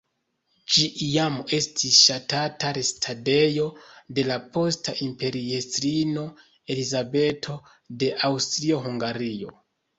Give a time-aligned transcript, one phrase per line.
[0.75, 3.67] Ĝi iam estis ŝatata restadejo
[4.19, 6.27] de la posta imperiestrino
[6.77, 7.63] Elizabeto
[8.03, 9.59] de Aŭstrio-Hungario.